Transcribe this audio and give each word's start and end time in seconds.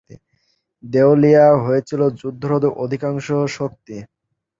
দেউলিয়া 0.83 1.45
হয়েছিল 1.65 2.01
যুদ্ধরত 2.21 2.63
অধিকাংশ 2.77 3.27
শক্তি। 3.51 3.95